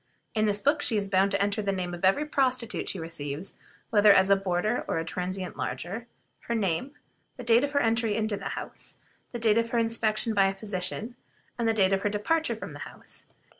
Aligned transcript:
In 0.33 0.45
this 0.45 0.59
book 0.59 0.81
she 0.81 0.97
is 0.97 1.07
bound 1.07 1.29
to 1.29 1.39
enter 1.39 1.61
the 1.61 1.71
name 1.71 1.93
of 1.93 2.03
every 2.03 2.25
prostitute 2.25 2.89
she 2.89 2.97
receives, 2.97 3.53
whether 3.91 4.11
as 4.11 4.31
a 4.31 4.35
boarder 4.35 4.83
or 4.87 4.97
a 4.97 5.05
transient 5.05 5.55
lodger; 5.55 6.07
her 6.47 6.55
age, 6.55 6.89
the 7.37 7.43
date 7.43 7.63
of 7.63 7.73
her 7.73 7.79
entry 7.79 8.15
into 8.15 8.37
her 8.37 8.49
house, 8.49 8.97
the 9.31 9.37
date 9.37 9.59
of 9.59 9.69
her 9.69 9.77
inspection 9.77 10.33
by 10.33 10.47
a 10.47 10.55
physician, 10.55 11.15
and 11.59 11.67
the 11.67 11.73
date 11.75 11.93
of 11.93 12.01
her 12.01 12.09
departure 12.09 12.55
from 12.55 12.73
the 12.73 12.79
house. 12.79 13.27